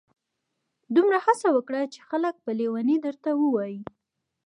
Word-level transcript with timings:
دومره 0.95 1.17
هڅه 1.25 1.47
وکړه 1.55 1.81
چي 1.93 1.99
خلک 2.09 2.35
په 2.45 2.51
لیوني 2.59 2.97
درته 3.05 3.29
ووایي. 3.41 3.79